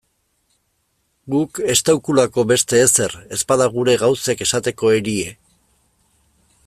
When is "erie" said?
4.97-5.29